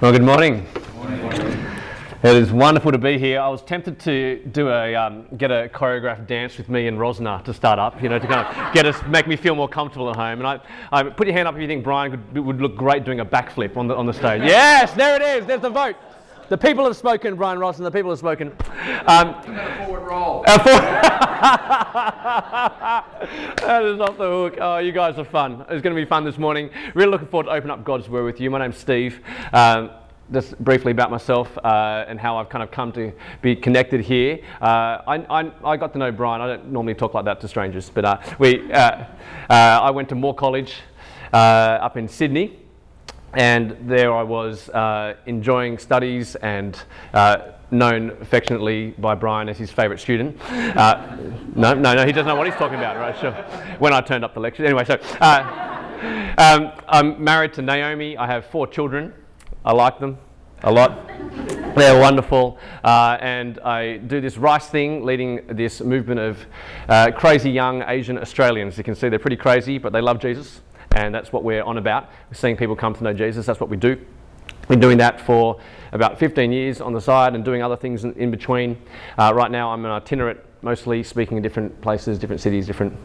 [0.00, 0.66] Well, good morning.
[2.22, 3.38] It is wonderful to be here.
[3.38, 7.44] I was tempted to do a um, get a choreographed dance with me and Rosner
[7.44, 10.08] to start up, you know, to kind of get us, make me feel more comfortable
[10.08, 10.38] at home.
[10.38, 10.60] And I,
[10.90, 13.26] I put your hand up if you think Brian could, would look great doing a
[13.26, 14.40] backflip on the on the stage.
[14.50, 15.46] Yes, there it is.
[15.46, 15.96] There's the vote.
[16.50, 17.84] The people have spoken, Brian Rosner.
[17.84, 18.50] The people have spoken.
[19.06, 19.40] Um,
[19.84, 20.42] forward roll.
[20.48, 20.58] a
[23.60, 24.58] that is off the hook.
[24.60, 25.64] Oh, you guys are fun.
[25.68, 26.70] It's going to be fun this morning.
[26.94, 28.50] Really looking forward to open up God's Word with you.
[28.50, 29.20] My name's Steve.
[29.52, 29.92] Um,
[30.32, 33.12] just briefly about myself uh, and how I've kind of come to
[33.42, 34.40] be connected here.
[34.60, 36.40] Uh, I, I, I, got to know Brian.
[36.40, 39.06] I don't normally talk like that to strangers, but uh, we, uh, uh,
[39.48, 40.74] I went to Moore College
[41.32, 42.59] uh, up in Sydney.
[43.34, 44.68] And there I was
[45.26, 46.80] enjoying studies and
[47.70, 50.36] known affectionately by Brian as his favourite student.
[50.50, 51.16] Uh,
[51.54, 53.16] no, no, no, he doesn't know what he's talking about, right?
[53.18, 53.32] Sure.
[53.78, 54.64] When I turned up the lecture.
[54.64, 58.16] Anyway, so uh, um, I'm married to Naomi.
[58.16, 59.12] I have four children.
[59.64, 60.18] I like them
[60.62, 61.06] a lot.
[61.76, 62.58] They're wonderful.
[62.82, 66.46] Uh, and I do this rice thing, leading this movement of
[66.88, 68.76] uh, crazy young Asian Australians.
[68.76, 70.60] You can see they're pretty crazy, but they love Jesus.
[70.96, 72.10] And that's what we're on about.
[72.28, 73.46] We're seeing people come to know Jesus.
[73.46, 74.04] That's what we do.
[74.68, 75.60] Been doing that for
[75.92, 78.80] about 15 years on the side and doing other things in, in between.
[79.18, 82.96] Uh, right now, I'm an itinerant mostly speaking in different places, different cities, different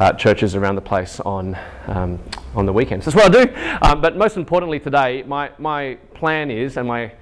[0.00, 1.56] uh, churches around the place on,
[1.86, 2.18] um,
[2.54, 3.04] on the weekends.
[3.04, 3.78] That's what I do.
[3.82, 7.12] Um, but most importantly today, my, my plan is, and my,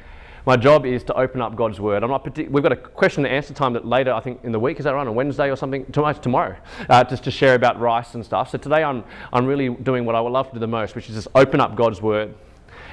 [0.45, 2.03] my job is to open up God's Word.
[2.03, 4.53] I'm not partic- we've got a question and answer time that later, I think, in
[4.53, 5.85] the week, is that right, on Wednesday or something?
[5.93, 6.57] Tomorrow, tomorrow
[6.89, 8.51] uh, just to share about rice and stuff.
[8.51, 11.09] So today I'm, I'm really doing what I would love to do the most, which
[11.09, 12.35] is just open up God's Word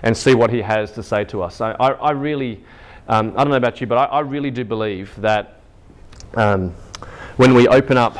[0.03, 1.55] and see what He has to say to us.
[1.55, 2.63] So I, I really,
[3.07, 5.61] um, I don't know about you, but I, I really do believe that
[6.35, 6.69] um,
[7.37, 8.17] when we open up,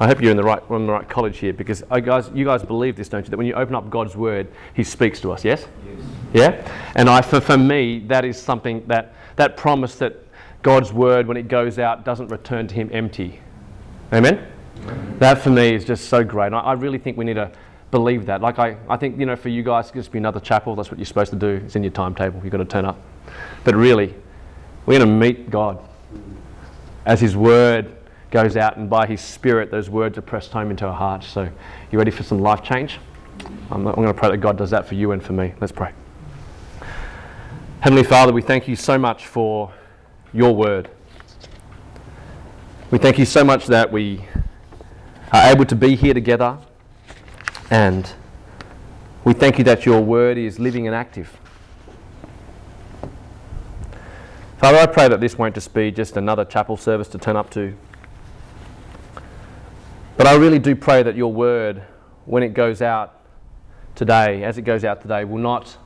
[0.00, 2.44] I hope you're in the right, in the right college here because I guys, you
[2.44, 3.30] guys believe this, don't you?
[3.30, 5.44] That when you open up God's word, He speaks to us.
[5.44, 5.66] Yes.
[5.84, 6.04] yes.
[6.32, 6.90] Yeah.
[6.94, 10.16] And I, for, for me, that is something that that promise that
[10.62, 13.40] God's word, when it goes out, doesn't return to Him empty.
[14.12, 14.46] Amen.
[14.82, 15.16] Amen.
[15.18, 16.52] That for me is just so great.
[16.52, 17.50] I, I really think we need to
[17.90, 18.40] believe that.
[18.40, 20.74] Like I, I think you know, for you guys, it's just be another chapel.
[20.74, 21.62] That's what you're supposed to do.
[21.64, 22.40] It's in your timetable.
[22.42, 22.98] You've got to turn up.
[23.64, 24.14] But really,
[24.86, 25.86] we're going to meet God
[27.06, 27.94] as His word
[28.30, 31.26] goes out, and by His Spirit, those words are pressed home into our hearts.
[31.26, 31.48] So,
[31.90, 32.98] you ready for some life change?
[33.70, 35.54] I'm, I'm going to pray that God does that for you and for me.
[35.60, 35.92] Let's pray.
[37.80, 39.72] Heavenly Father, we thank you so much for
[40.32, 40.90] your word.
[42.90, 44.24] We thank you so much that we
[45.32, 46.58] are able to be here together,
[47.70, 48.12] and
[49.22, 51.38] we thank you that your word is living and active.
[54.56, 57.48] Father, I pray that this won't just be just another chapel service to turn up
[57.50, 57.76] to.
[60.16, 61.84] But I really do pray that your word,
[62.24, 63.20] when it goes out
[63.94, 65.76] today, as it goes out today, will not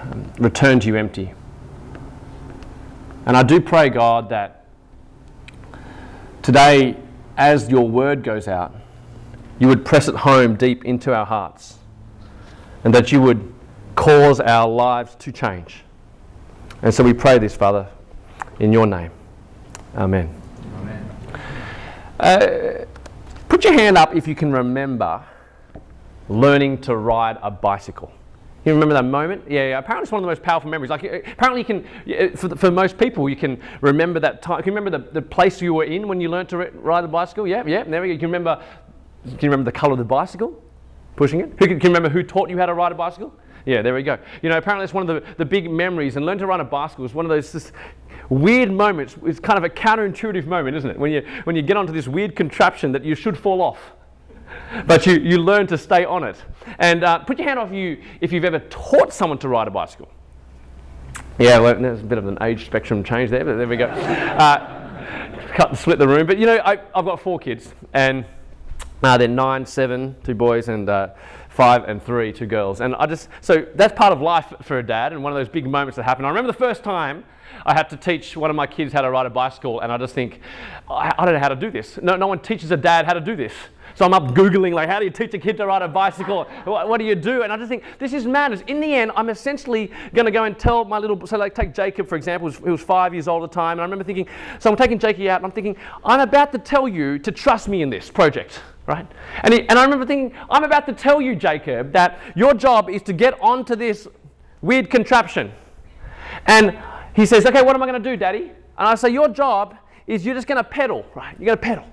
[0.00, 1.32] um, return to you empty.
[3.26, 4.64] And I do pray, God, that
[6.42, 6.96] today,
[7.36, 8.74] as your word goes out,
[9.58, 11.78] you would press it home deep into our hearts
[12.84, 13.52] and that you would
[13.96, 15.82] cause our lives to change.
[16.82, 17.88] And so we pray this, Father,
[18.60, 19.10] in your name.
[19.96, 20.32] Amen.
[20.76, 21.10] Amen.
[22.20, 22.84] Uh,
[23.48, 25.24] Put your hand up if you can remember
[26.28, 28.12] learning to ride a bicycle.
[28.68, 29.44] You remember that moment?
[29.48, 30.90] Yeah, yeah, apparently it's one of the most powerful memories.
[30.90, 34.62] Like, uh, apparently, you can, uh, for, for most people, you can remember that time.
[34.62, 37.08] Can you remember the, the place you were in when you learned to ride a
[37.08, 37.46] bicycle?
[37.46, 38.12] Yeah, yeah, there we go.
[38.12, 38.62] You can remember,
[39.24, 40.62] can you remember the colour of the bicycle?
[41.16, 41.54] Pushing it?
[41.58, 43.32] Who can, can you remember who taught you how to ride a bicycle?
[43.64, 44.18] Yeah, there we go.
[44.42, 46.64] You know, apparently it's one of the, the big memories, and learn to ride a
[46.64, 47.72] bicycle is one of those
[48.28, 49.16] weird moments.
[49.24, 50.98] It's kind of a counterintuitive moment, isn't it?
[50.98, 53.92] When you, when you get onto this weird contraption that you should fall off,
[54.86, 56.36] but you, you learn to stay on it.
[56.78, 59.70] And uh, put your hand off you if you've ever taught someone to ride a
[59.70, 60.08] bicycle.
[61.38, 63.86] Yeah, well, there's a bit of an age spectrum change there, but there we go.
[63.86, 66.26] Uh, cut, split the room.
[66.26, 68.24] But you know, I, have got four kids, and
[69.02, 71.10] uh, they're nine, seven, two boys, and uh,
[71.48, 72.80] five and three, two girls.
[72.80, 75.48] And I just, so that's part of life for a dad and one of those
[75.48, 76.24] big moments that happen.
[76.24, 77.24] I remember the first time
[77.66, 79.98] I had to teach one of my kids how to ride a bicycle, and I
[79.98, 80.40] just think,
[80.88, 81.98] I, I don't know how to do this.
[82.02, 83.52] No, no one teaches a dad how to do this.
[83.98, 86.44] So I'm up Googling, like, how do you teach a kid to ride a bicycle?
[86.62, 87.42] What, what do you do?
[87.42, 88.62] And I just think, this is madness.
[88.68, 91.74] In the end, I'm essentially going to go and tell my little, so like take
[91.74, 93.72] Jacob, for example, who was five years old at the time.
[93.72, 94.28] And I remember thinking,
[94.60, 97.66] so I'm taking Jacob out, and I'm thinking, I'm about to tell you to trust
[97.66, 99.06] me in this project right?
[99.42, 102.88] And, he, and I remember thinking, I'm about to tell you, Jacob, that your job
[102.88, 104.06] is to get onto this
[104.62, 105.52] weird contraption.
[106.46, 106.78] And
[107.14, 108.44] he says, Okay, what am I going to do, Daddy?
[108.44, 108.52] And
[108.88, 111.36] I say, Your job is you're just going to pedal, right?
[111.38, 111.84] You're going to pedal.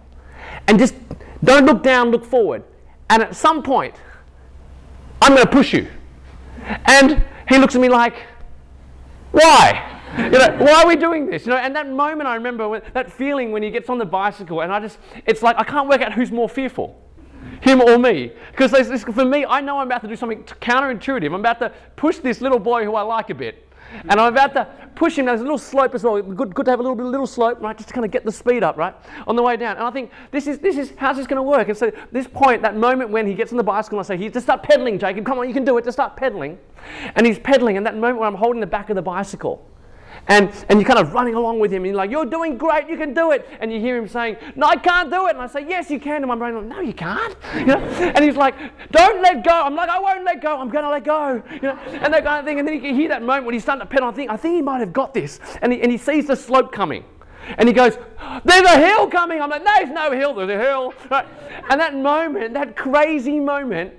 [0.67, 0.95] And just
[1.45, 2.63] don't look down, look forward.
[3.09, 3.95] And at some point,
[5.21, 5.87] I'm going to push you.
[6.85, 8.15] And he looks at me like,
[9.31, 9.91] Why?
[10.17, 11.45] You know, why are we doing this?
[11.45, 14.05] You know, and that moment I remember when, that feeling when he gets on the
[14.05, 17.01] bicycle, and I just, it's like I can't work out who's more fearful
[17.61, 18.31] him or me.
[18.51, 18.71] Because
[19.01, 21.25] for me, I know I'm about to do something counterintuitive.
[21.27, 23.67] I'm about to push this little boy who I like a bit.
[23.93, 24.11] Mm-hmm.
[24.11, 25.25] And I'm about to push him.
[25.25, 26.21] There's a little slope as well.
[26.21, 27.77] Good, good to have a little bit, little slope, right?
[27.77, 28.95] Just to kind of get the speed up, right,
[29.27, 29.77] on the way down.
[29.77, 31.69] And I think this is this is how's this going to work?
[31.69, 34.17] And so this point, that moment when he gets on the bicycle, and I say,
[34.17, 35.25] "He just start pedaling, Jacob.
[35.25, 35.85] Come on, you can do it.
[35.85, 36.57] Just start pedaling."
[37.15, 39.65] And he's pedaling, and that moment when I'm holding the back of the bicycle,
[40.27, 42.89] and, and you're kind of running along with him, and you're like, You're doing great,
[42.89, 43.47] you can do it.
[43.59, 45.31] And you hear him saying, No, I can't do it.
[45.31, 46.17] And I say, Yes, you can.
[46.17, 47.35] And my brain, like, No, you can't.
[47.55, 47.77] You know?
[47.77, 48.55] And he's like,
[48.91, 49.51] Don't let go.
[49.51, 50.59] I'm like, I won't let go.
[50.59, 51.43] I'm going to let go.
[51.51, 51.75] You know?
[51.75, 52.59] And that kind of thing.
[52.59, 54.09] And then you can hear that moment when he's starting to pedal.
[54.09, 55.39] I think, I think he might have got this.
[55.61, 57.05] And he, and he sees the slope coming.
[57.57, 57.97] And he goes,
[58.43, 59.41] There's a hill coming.
[59.41, 60.33] I'm like, there's no hill.
[60.33, 60.93] There's a hill.
[61.11, 61.27] Right?
[61.69, 63.93] And that moment, that crazy moment,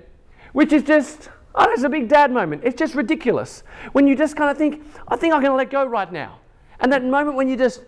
[0.51, 2.61] which is just Oh, it's a big dad moment.
[2.63, 3.63] It's just ridiculous.
[3.93, 6.37] When you just kind of think, I think I'm going to let go right now.
[6.79, 7.81] And that moment when you just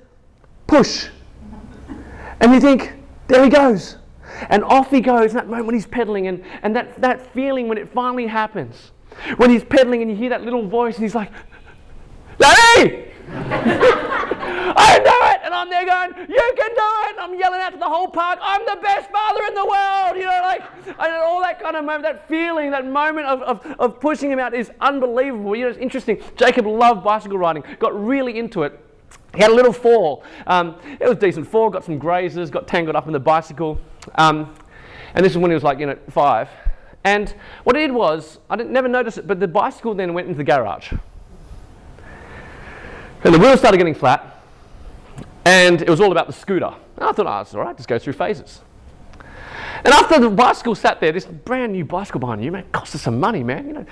[0.66, 1.07] push
[2.39, 2.94] and you think,
[3.27, 3.98] there he goes.
[4.50, 7.77] And off he goes, that moment when he's pedaling, and, and that, that feeling when
[7.77, 8.92] it finally happens.
[9.38, 11.31] When he's pedaling and you hear that little voice and he's like,
[12.39, 13.06] Daddy!
[13.30, 15.42] I know it!
[15.44, 17.12] And I'm there going, You can do it!
[17.12, 19.78] And I'm yelling out to the whole park, I'm the best father in the world!
[20.85, 24.31] Like, and all that kind of moment, that feeling, that moment of, of, of pushing
[24.31, 25.56] him out is unbelievable.
[25.56, 26.21] You know, it's interesting.
[26.35, 28.79] Jacob loved bicycle riding, got really into it.
[29.35, 30.23] He had a little fall.
[30.47, 33.79] Um, it was a decent fall, got some grazes, got tangled up in the bicycle.
[34.15, 34.56] Um,
[35.13, 36.50] and this is when he was like, you know, five.
[37.03, 37.33] And
[37.63, 40.38] what he did was, I didn't, never noticed it, but the bicycle then went into
[40.38, 40.91] the garage.
[43.23, 44.41] And the wheels started getting flat,
[45.45, 46.73] and it was all about the scooter.
[46.97, 48.61] And I thought, oh, it's all right, just go through phases.
[49.83, 53.01] And after the bicycle sat there, this brand new bicycle behind you, man, cost us
[53.01, 53.67] some money, man.
[53.67, 53.85] You know,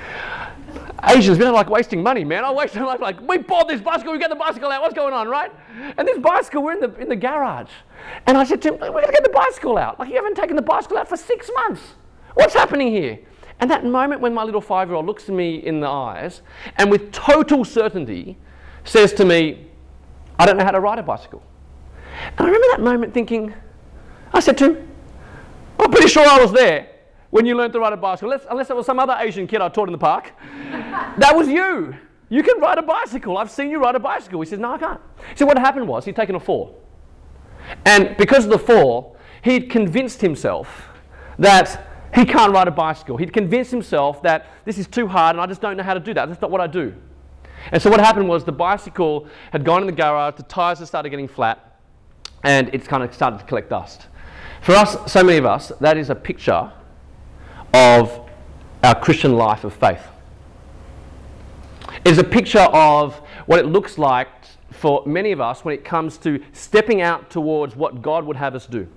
[1.04, 2.44] Asians, we don't like wasting money, man.
[2.44, 4.94] I waste my life like, we bought this bicycle, we get the bicycle out, what's
[4.94, 5.52] going on, right?
[5.98, 7.72] And this bicycle, we're in the, in the garage.
[8.26, 10.00] And I said to him, we're going to get the bicycle out.
[10.00, 11.82] Like, you haven't taken the bicycle out for six months.
[12.34, 13.20] What's happening here?
[13.60, 16.42] And that moment when my little five year old looks me in the eyes
[16.78, 18.38] and with total certainty
[18.84, 19.66] says to me,
[20.38, 21.42] I don't know how to ride a bicycle.
[22.38, 23.54] And I remember that moment thinking,
[24.34, 24.88] I said to him,
[25.80, 26.90] I'm pretty sure I was there
[27.30, 29.62] when you learned to ride a bicycle, unless, unless it was some other Asian kid
[29.62, 30.34] I taught in the park.
[30.72, 31.96] that was you.
[32.30, 33.38] You can ride a bicycle.
[33.38, 34.42] I've seen you ride a bicycle.
[34.42, 35.00] He says, No, I can't.
[35.36, 36.82] So what happened was he'd taken a fall.
[37.86, 40.90] And because of the fall, he'd convinced himself
[41.40, 43.18] that he can't ride a bicycle.
[43.18, 46.00] He'd convinced himself that this is too hard and I just don't know how to
[46.00, 46.28] do that.
[46.28, 46.94] That's not what I do.
[47.72, 50.88] And so what happened was the bicycle had gone in the garage, the tyres had
[50.88, 51.80] started getting flat,
[52.44, 54.08] and it's kind of started to collect dust.
[54.62, 56.72] For us, so many of us, that is a picture
[57.74, 58.30] of
[58.84, 60.02] our Christian life of faith.
[62.04, 63.16] It is a picture of
[63.46, 64.28] what it looks like
[64.72, 68.56] for many of us when it comes to stepping out towards what God would have
[68.56, 68.88] us do.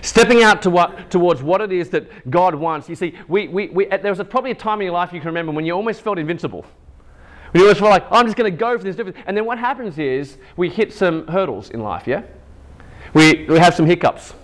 [0.00, 2.88] Stepping out to what, towards what it is that God wants.
[2.88, 5.20] You see, we, we, we, there was a, probably a time in your life you
[5.20, 6.64] can remember when you almost felt invincible.
[7.52, 8.96] You always feel like, I'm just going to go for this.
[9.26, 12.22] And then what happens is we hit some hurdles in life, yeah?
[13.12, 14.34] We, we have some hiccups.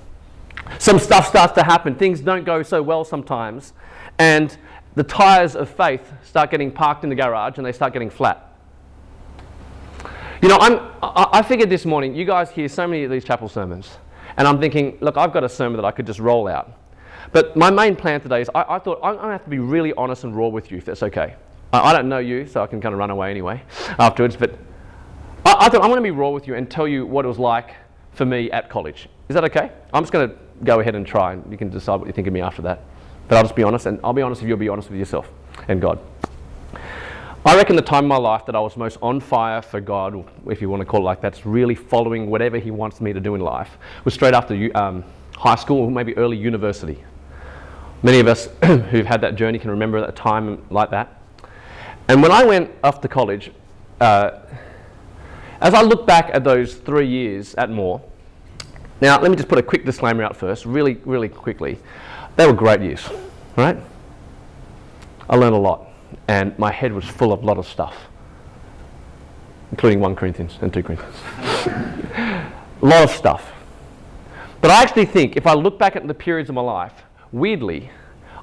[0.78, 1.94] Some stuff starts to happen.
[1.94, 3.72] Things don't go so well sometimes.
[4.18, 4.56] And
[4.94, 8.46] the tyres of faith start getting parked in the garage and they start getting flat.
[10.42, 13.24] You know, I'm, I, I figured this morning, you guys hear so many of these
[13.24, 13.98] chapel sermons.
[14.36, 16.72] And I'm thinking, look, I've got a sermon that I could just roll out.
[17.32, 19.58] But my main plan today is I, I thought I'm going to have to be
[19.58, 21.36] really honest and raw with you, if that's okay.
[21.72, 23.62] I, I don't know you, so I can kind of run away anyway
[23.98, 24.36] afterwards.
[24.36, 24.58] But
[25.44, 27.28] I, I thought I'm going to be raw with you and tell you what it
[27.28, 27.74] was like
[28.12, 29.08] for me at college.
[29.28, 29.70] Is that okay?
[29.92, 32.26] I'm just going to go ahead and try, and you can decide what you think
[32.26, 32.82] of me after that.
[33.28, 35.30] But I'll just be honest, and I'll be honest if you'll be honest with yourself
[35.68, 35.98] and God.
[37.44, 40.24] I reckon the time in my life that I was most on fire for God,
[40.46, 43.20] if you want to call it like that, really following whatever He wants me to
[43.20, 45.04] do in life, was straight after um,
[45.36, 47.02] high school or maybe early university.
[48.02, 51.20] Many of us who've had that journey can remember a time like that.
[52.08, 53.52] And when I went off to college,
[54.00, 54.40] uh,
[55.60, 58.02] as I look back at those three years at Moore,
[59.00, 61.78] now let me just put a quick disclaimer out first, really, really quickly.
[62.36, 63.08] They were great years,
[63.56, 63.76] right?
[65.28, 65.88] I learned a lot,
[66.28, 67.96] and my head was full of a lot of stuff,
[69.70, 71.16] including 1 Corinthians and 2 Corinthians.
[71.66, 72.52] a
[72.82, 73.52] lot of stuff.
[74.60, 77.02] But I actually think if I look back at the periods of my life,
[77.32, 77.90] weirdly,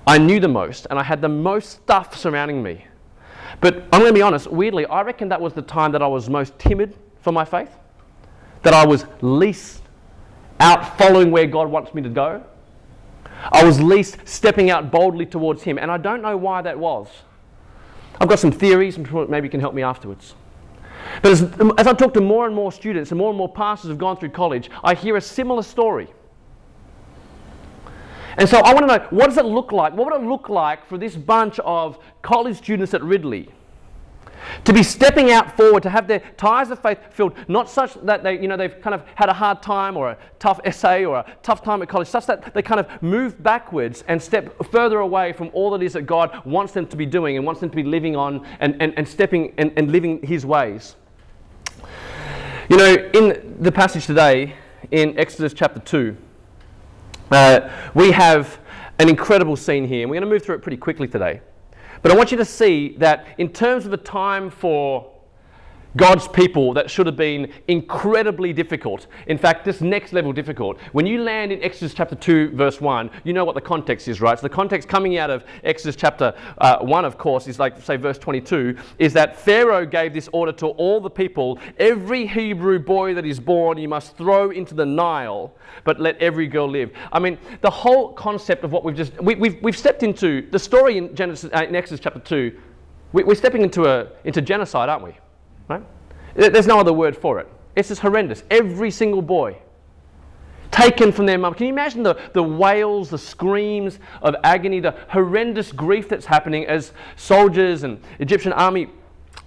[0.06, 2.86] I knew the most and I had the most stuff surrounding me
[3.60, 6.08] but I'm going to be honest, weirdly, I reckon that was the time that I
[6.08, 7.72] was most timid for my faith,
[8.64, 9.82] that I was least
[10.60, 12.44] out following where God wants me to go.
[13.52, 17.08] I was least stepping out boldly towards Him, and I don't know why that was.
[18.20, 20.34] I've got some theories, and maybe you can help me afterwards.
[21.22, 21.42] But as,
[21.78, 24.18] as I talk to more and more students and more and more pastors who've gone
[24.18, 26.08] through college, I hear a similar story.
[28.38, 29.94] And so I want to know what does it look like?
[29.94, 33.50] What would it look like for this bunch of college students at Ridley
[34.66, 38.24] to be stepping out forward, to have their ties of faith filled, not such that
[38.24, 41.18] they, you know, they've kind of had a hard time or a tough essay or
[41.18, 45.00] a tough time at college, such that they kind of move backwards and step further
[45.00, 47.70] away from all that is that God wants them to be doing and wants them
[47.70, 50.96] to be living on and, and, and stepping and, and living His ways.
[52.70, 54.56] You know, in the passage today,
[54.92, 56.18] in Exodus chapter 2,
[57.32, 58.60] uh, we have
[59.00, 61.42] an incredible scene here, and we're going to move through it pretty quickly today.
[62.02, 65.12] But I want you to see that in terms of the time for
[65.98, 69.08] God's people that should have been incredibly difficult.
[69.26, 70.80] In fact, this next level difficult.
[70.92, 74.22] When you land in Exodus chapter 2, verse 1, you know what the context is,
[74.22, 74.38] right?
[74.38, 77.98] So the context coming out of Exodus chapter uh, 1, of course, is like, say,
[77.98, 83.16] verse 22, is that Pharaoh gave this order to all the people every Hebrew boy
[83.16, 86.92] that is born you must throw into the Nile, but let every girl live.
[87.12, 90.48] I mean, the whole concept of what we've just, we, have we've, we've stepped into,
[90.52, 92.56] the story in, Genesis, uh, in Exodus chapter 2,
[93.14, 95.14] we, we're stepping into, a, into genocide, aren't we?
[95.68, 95.84] Right?
[96.36, 97.48] There's no other word for it.
[97.76, 98.44] It's just horrendous.
[98.50, 99.58] Every single boy
[100.72, 101.54] taken from their mum.
[101.54, 106.66] Can you imagine the, the wails, the screams of agony, the horrendous grief that's happening
[106.66, 108.90] as soldiers and Egyptian army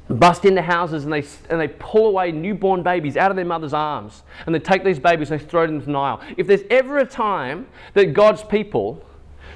[0.09, 3.73] bust into houses and they, and they pull away newborn babies out of their mother's
[3.73, 6.21] arms and they take these babies and they throw them into the Nile.
[6.37, 9.05] If there's ever a time that God's people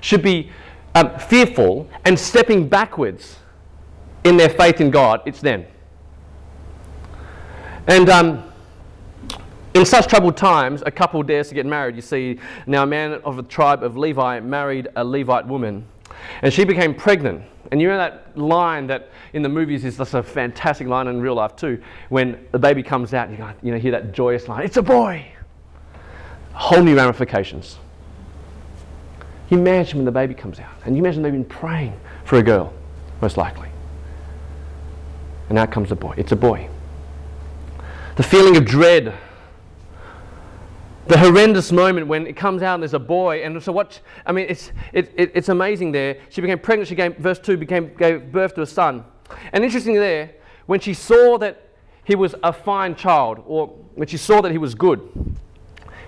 [0.00, 0.50] should be
[0.94, 3.38] um, fearful and stepping backwards
[4.22, 5.66] in their faith in God, it's then.
[7.86, 8.42] And um,
[9.74, 11.96] in such troubled times, a couple dares to get married.
[11.96, 15.84] You see, now a man of the tribe of Levi married a Levite woman,
[16.42, 17.42] and she became pregnant.
[17.72, 21.20] And you know that line that in the movies is just a fantastic line in
[21.20, 21.82] real life too.
[22.08, 25.26] When the baby comes out, you, you know, hear that joyous line, "It's a boy."
[26.52, 27.78] Whole new ramifications.
[29.50, 32.42] You imagine when the baby comes out, and you imagine they've been praying for a
[32.42, 32.72] girl,
[33.20, 33.68] most likely.
[35.48, 36.14] And out comes a boy.
[36.16, 36.68] It's a boy
[38.16, 39.14] the feeling of dread,
[41.06, 43.44] the horrendous moment when it comes out and there's a boy.
[43.44, 46.18] And so, what I mean, it's, it, it, it's amazing there.
[46.30, 49.04] She became pregnant, she gave, verse 2 became, gave birth to a son.
[49.52, 50.32] And interestingly, there,
[50.66, 51.68] when she saw that
[52.04, 55.00] he was a fine child, or when she saw that he was good.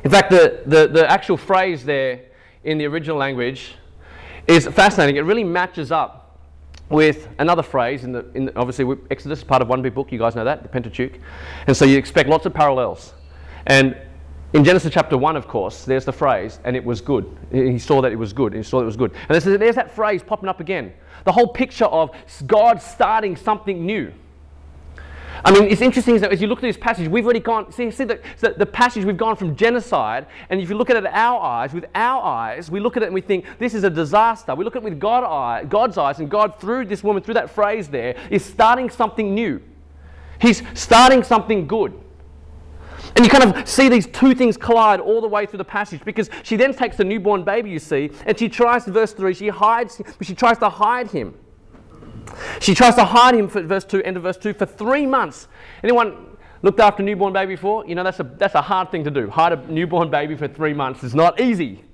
[0.05, 2.27] In fact, the, the, the actual phrase there
[2.65, 3.75] in the original language
[4.47, 5.17] is fascinating.
[5.17, 6.26] It really matches up
[6.89, 10.13] with another phrase in the, in the obviously Exodus is part of one big book.
[10.13, 11.19] You guys know that the Pentateuch,
[11.67, 13.15] and so you expect lots of parallels.
[13.67, 13.97] And
[14.53, 18.01] in Genesis chapter one, of course, there's the phrase, "and it was good." He saw
[18.03, 18.55] that it was good.
[18.55, 19.13] He saw that it was good.
[19.29, 20.93] And there's, there's that phrase popping up again.
[21.25, 22.11] The whole picture of
[22.47, 24.13] God starting something new.
[25.45, 27.91] I mean, it's interesting that as you look at this passage, we've already gone, see,
[27.91, 31.41] see the, the, passage, we've gone from genocide, and if you look at it our
[31.41, 34.55] eyes, with our eyes, we look at it and we think, this is a disaster.
[34.55, 37.35] We look at it with God eye, God's eyes, and God, through this woman, through
[37.35, 39.61] that phrase there, is starting something new.
[40.41, 41.93] He's starting something good.
[43.15, 46.05] And you kind of see these two things collide all the way through the passage
[46.05, 49.49] because she then takes the newborn baby, you see, and she tries, verse 3, she
[49.49, 51.35] hides, she tries to hide him.
[52.61, 55.49] She tries to hide him for verse 2, end of verse 2, for three months.
[55.83, 57.87] Anyone looked after a newborn baby before?
[57.87, 59.31] You know, that's a, that's a hard thing to do.
[59.31, 61.85] Hide a newborn baby for three months is not easy.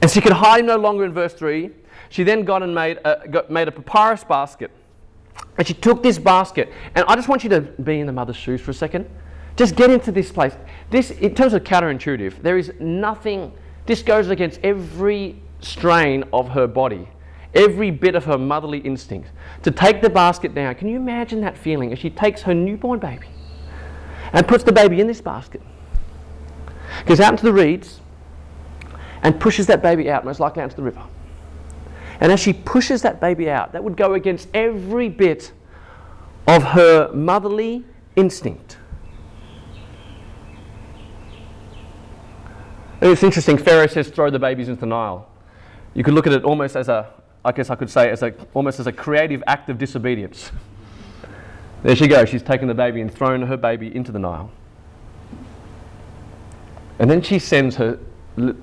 [0.00, 1.70] And she could hide him no longer in verse 3.
[2.08, 4.70] She then got and made a, got, made a papyrus basket.
[5.58, 6.72] And she took this basket.
[6.94, 9.08] And I just want you to be in the mother's shoes for a second.
[9.56, 10.54] Just get into this place.
[10.90, 13.52] This, in terms of counterintuitive, there is nothing,
[13.86, 17.08] this goes against every strain of her body
[17.54, 19.28] every bit of her motherly instinct
[19.62, 20.74] to take the basket down.
[20.74, 23.26] Can you imagine that feeling as she takes her newborn baby
[24.32, 25.60] and puts the baby in this basket,
[27.06, 28.00] goes out into the reeds,
[29.22, 31.02] and pushes that baby out, most likely out into the river.
[32.20, 35.52] And as she pushes that baby out, that would go against every bit
[36.46, 37.84] of her motherly
[38.16, 38.76] instinct.
[43.02, 45.26] It's interesting, Pharaoh says, throw the babies into the Nile.
[45.94, 47.10] You could look at it almost as a,
[47.44, 50.52] I guess I could say, as a, almost as a creative act of disobedience.
[51.82, 52.28] There she goes.
[52.28, 54.50] She's taken the baby and thrown her baby into the Nile.
[56.98, 57.98] And then she sends her,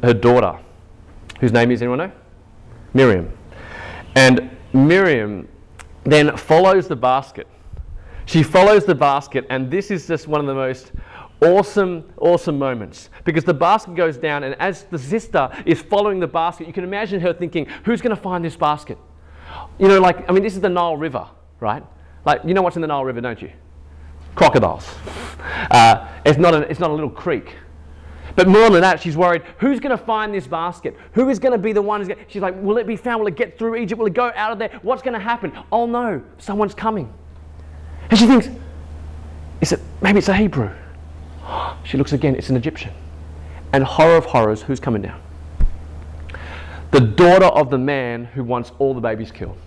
[0.04, 0.60] her daughter,
[1.40, 2.12] whose name is anyone know?
[2.94, 3.36] Miriam.
[4.16, 5.48] And Miriam
[6.04, 7.48] then follows the basket.
[8.26, 10.92] She follows the basket, and this is just one of the most
[11.42, 16.28] awesome, awesome moments because the basket goes down, and as the sister is following the
[16.28, 18.98] basket, you can imagine her thinking, Who's going to find this basket?
[19.80, 21.28] You know, like, I mean, this is the Nile River,
[21.60, 21.84] right?
[22.26, 23.52] Like, you know what's in the Nile River, don't you?
[24.38, 24.88] crocodiles.
[25.72, 27.56] Uh, it's, not a, it's not a little creek.
[28.36, 30.96] But more than that, she's worried who's going to find this basket?
[31.14, 33.20] Who is going to be the one who's going She's like, will it be found?
[33.20, 34.00] Will it get through Egypt?
[34.00, 34.80] Will it go out of there?
[34.82, 35.52] What's going to happen?
[35.72, 37.14] Oh no, someone's coming.
[38.10, 38.50] And she thinks,
[39.62, 40.74] is it, maybe it's a Hebrew.
[41.84, 42.94] She looks again, it's an Egyptian.
[43.74, 45.22] And horror of horrors, who's coming down?
[46.92, 49.58] The daughter of the man who wants all the babies killed.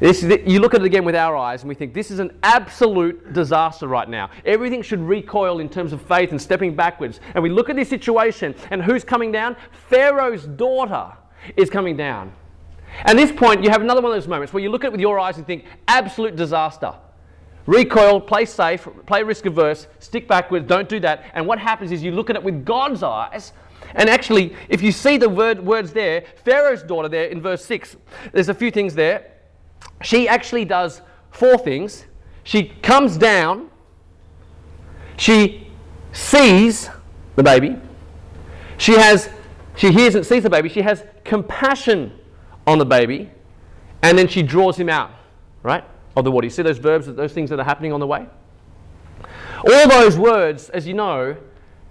[0.00, 2.32] This, you look at it again with our eyes and we think this is an
[2.42, 4.30] absolute disaster right now.
[4.46, 7.20] Everything should recoil in terms of faith and stepping backwards.
[7.34, 9.56] And we look at this situation and who's coming down?
[9.90, 11.12] Pharaoh's daughter
[11.54, 12.32] is coming down.
[13.04, 14.92] At this point, you have another one of those moments where you look at it
[14.92, 16.94] with your eyes and think, absolute disaster.
[17.66, 21.24] Recoil, play safe, play risk averse, stick backwards, don't do that.
[21.34, 23.52] And what happens is you look at it with God's eyes.
[23.94, 27.96] And actually, if you see the word, words there, Pharaoh's daughter there in verse 6,
[28.32, 29.30] there's a few things there
[30.02, 32.06] she actually does four things.
[32.44, 33.70] She comes down,
[35.16, 35.68] she
[36.12, 36.88] sees
[37.36, 37.76] the baby,
[38.78, 39.28] she has
[39.76, 42.12] she hears and sees the baby, she has compassion
[42.66, 43.30] on the baby,
[44.02, 45.10] and then she draws him out,
[45.62, 45.84] right?
[46.16, 46.46] Of the water.
[46.46, 48.26] You see those verbs, those things that are happening on the way?
[49.64, 51.36] All those words, as you know,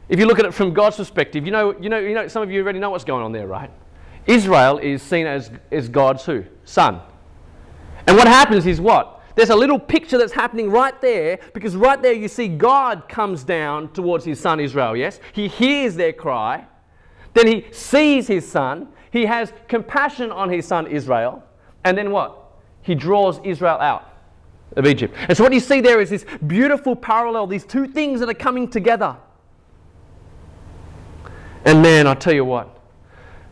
[0.10, 2.42] if you look at it from God's perspective, you know, you know, you know, some
[2.42, 3.70] of you already know what's going on there, right?
[4.26, 6.44] Israel is seen as, as God's who?
[6.66, 7.00] Son.
[8.08, 9.22] And what happens is what?
[9.36, 13.44] There's a little picture that's happening right there because right there you see God comes
[13.44, 15.20] down towards his son Israel, yes?
[15.32, 16.66] He hears their cry.
[17.34, 18.90] Then he sees his son.
[19.12, 21.44] He has compassion on his son Israel.
[21.86, 22.36] And then what?
[22.82, 24.09] He draws Israel out
[24.76, 25.16] of Egypt.
[25.28, 28.34] And so what you see there is this beautiful parallel, these two things that are
[28.34, 29.16] coming together.
[31.66, 32.80] And man, I tell you what,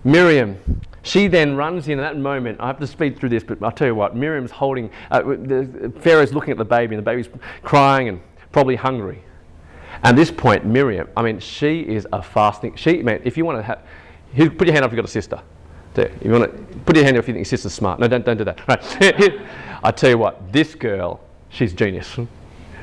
[0.04, 0.60] Miriam
[1.08, 2.60] she then runs in at that moment.
[2.60, 5.94] I have to speed through this, but I'll tell you what, Miriam's holding, uh, the,
[6.02, 7.30] Pharaoh's looking at the baby, and the baby's
[7.64, 8.20] crying and
[8.52, 9.24] probably hungry.
[10.04, 12.76] At this point, Miriam, I mean, she is a fasting.
[12.76, 15.08] She, man, if you want to have, put your hand up if you've got a
[15.08, 15.42] sister.
[15.98, 18.00] There, you want to, put your hand up if you think your sister's smart.
[18.00, 18.68] No, don't, don't do that.
[18.68, 18.80] Right.
[19.84, 22.20] I tell you what, this girl, she's genius.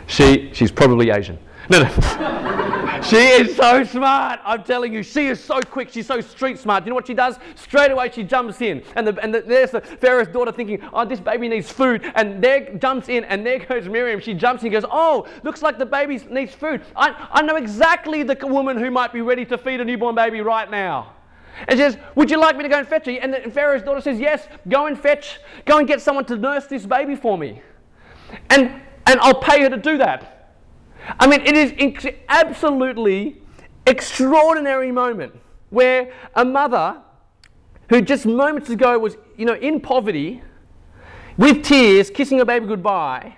[0.08, 1.38] She, she's probably Asian.
[1.70, 2.50] No, no.
[3.04, 4.40] She is so smart.
[4.44, 5.90] I'm telling you, she is so quick.
[5.92, 6.84] She's so street smart.
[6.84, 7.36] You know what she does?
[7.54, 8.82] Straight away, she jumps in.
[8.96, 12.10] And, the, and the, there's the Pharaoh's daughter thinking, oh, this baby needs food.
[12.14, 14.20] And there jumps in, and there goes Miriam.
[14.20, 16.80] She jumps in and goes, oh, looks like the baby needs food.
[16.96, 20.40] I, I know exactly the woman who might be ready to feed a newborn baby
[20.40, 21.13] right now.
[21.68, 23.12] And says, Would you like me to go and fetch her?
[23.12, 26.86] And Pharaoh's daughter says, Yes, go and fetch, go and get someone to nurse this
[26.86, 27.62] baby for me.
[28.50, 30.56] And, and I'll pay her to do that.
[31.20, 33.42] I mean, it is absolutely
[33.86, 35.34] extraordinary moment
[35.70, 37.00] where a mother
[37.88, 40.42] who just moments ago was, you know, in poverty,
[41.36, 43.36] with tears, kissing her baby goodbye,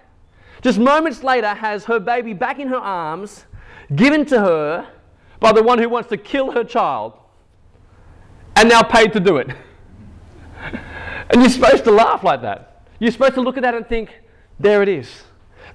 [0.63, 3.45] just moments later has her baby back in her arms,
[3.95, 4.89] given to her
[5.41, 7.15] by the one who wants to kill her child,
[8.57, 9.49] and now paid to do it.
[11.31, 12.83] and you're supposed to laugh like that.
[12.99, 14.11] You're supposed to look at that and think,
[14.59, 15.23] there it is.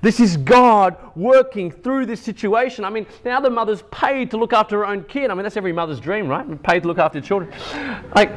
[0.02, 2.84] This is God working through this situation.
[2.84, 5.30] I mean, now the mother's paid to look after her own kid.
[5.30, 6.64] I mean, that's every mother's dream, right?
[6.64, 7.54] Paid to look after children.
[8.16, 8.32] Like,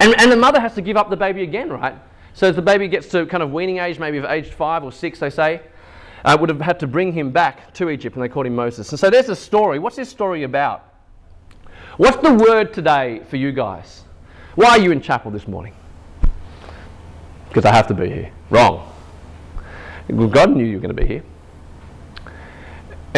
[0.00, 1.96] and, and the mother has to give up the baby again, right?
[2.34, 4.92] So as the baby gets to kind of weaning age, maybe of age five or
[4.92, 5.62] six, they say,
[6.24, 8.90] uh, would have had to bring him back to Egypt, and they called him Moses.
[8.90, 9.78] And so there's a story.
[9.78, 10.84] What's this story about?
[11.98, 14.04] What's the word today for you guys?
[14.54, 15.74] Why are you in chapel this morning?
[17.48, 18.30] Because I have to be here.
[18.50, 18.88] Wrong.
[20.08, 21.24] God knew you were going to be here.